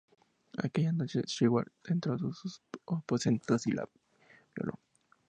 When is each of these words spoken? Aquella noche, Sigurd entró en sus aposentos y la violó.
Aquella 0.57 0.91
noche, 0.93 1.21
Sigurd 1.27 1.71
entró 1.83 2.13
en 2.13 2.33
sus 2.33 2.63
aposentos 2.87 3.67
y 3.67 3.73
la 3.73 3.87
violó. 4.55 4.79